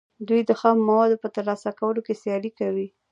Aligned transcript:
دوی 0.27 0.41
د 0.45 0.51
خامو 0.59 0.83
موادو 0.89 1.21
په 1.23 1.27
ترلاسه 1.35 1.69
کولو 1.79 2.01
کې 2.05 2.19
سیالي 2.21 2.51
کوي 2.59 2.87